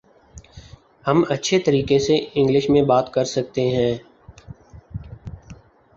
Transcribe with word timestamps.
ہم 1.05 1.23
اچھے 1.29 1.59
طریقے 1.59 1.99
سے 1.99 2.17
انگلش 2.35 2.69
میں 2.69 2.81
بات 2.83 3.13
کر 3.13 3.25
سکتے 3.27 3.67
ہیں 3.69 3.95